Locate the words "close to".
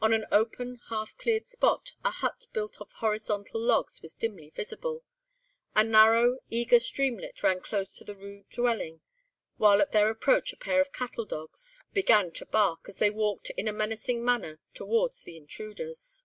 7.60-8.04